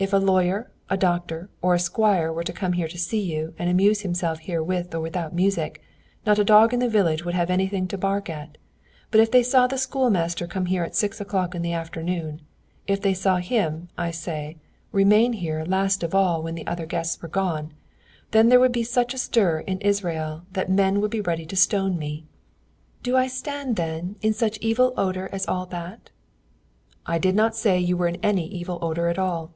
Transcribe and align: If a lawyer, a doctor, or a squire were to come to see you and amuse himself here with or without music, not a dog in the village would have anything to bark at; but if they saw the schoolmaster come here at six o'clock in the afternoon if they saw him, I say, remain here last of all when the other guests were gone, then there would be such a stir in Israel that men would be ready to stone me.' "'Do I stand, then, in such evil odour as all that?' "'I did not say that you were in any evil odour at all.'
If 0.00 0.12
a 0.12 0.18
lawyer, 0.18 0.70
a 0.88 0.96
doctor, 0.96 1.50
or 1.60 1.74
a 1.74 1.80
squire 1.80 2.32
were 2.32 2.44
to 2.44 2.52
come 2.52 2.72
to 2.74 2.96
see 2.98 3.18
you 3.20 3.52
and 3.58 3.68
amuse 3.68 4.02
himself 4.02 4.38
here 4.38 4.62
with 4.62 4.94
or 4.94 5.00
without 5.00 5.34
music, 5.34 5.82
not 6.24 6.38
a 6.38 6.44
dog 6.44 6.72
in 6.72 6.78
the 6.78 6.88
village 6.88 7.24
would 7.24 7.34
have 7.34 7.50
anything 7.50 7.88
to 7.88 7.98
bark 7.98 8.30
at; 8.30 8.58
but 9.10 9.20
if 9.20 9.28
they 9.28 9.42
saw 9.42 9.66
the 9.66 9.76
schoolmaster 9.76 10.46
come 10.46 10.66
here 10.66 10.84
at 10.84 10.94
six 10.94 11.20
o'clock 11.20 11.52
in 11.52 11.62
the 11.62 11.72
afternoon 11.72 12.42
if 12.86 13.00
they 13.00 13.12
saw 13.12 13.38
him, 13.38 13.88
I 13.98 14.12
say, 14.12 14.58
remain 14.92 15.32
here 15.32 15.64
last 15.66 16.04
of 16.04 16.14
all 16.14 16.44
when 16.44 16.54
the 16.54 16.64
other 16.68 16.86
guests 16.86 17.20
were 17.20 17.26
gone, 17.26 17.74
then 18.30 18.50
there 18.50 18.60
would 18.60 18.70
be 18.72 18.84
such 18.84 19.14
a 19.14 19.18
stir 19.18 19.58
in 19.58 19.80
Israel 19.80 20.42
that 20.52 20.70
men 20.70 21.00
would 21.00 21.10
be 21.10 21.20
ready 21.20 21.44
to 21.46 21.56
stone 21.56 21.98
me.' 21.98 22.24
"'Do 23.02 23.16
I 23.16 23.26
stand, 23.26 23.74
then, 23.74 24.14
in 24.22 24.32
such 24.32 24.58
evil 24.58 24.94
odour 24.96 25.28
as 25.32 25.44
all 25.48 25.66
that?' 25.66 26.10
"'I 27.06 27.18
did 27.18 27.34
not 27.34 27.56
say 27.56 27.80
that 27.80 27.88
you 27.88 27.96
were 27.96 28.06
in 28.06 28.20
any 28.22 28.46
evil 28.46 28.78
odour 28.80 29.08
at 29.08 29.18
all.' 29.18 29.54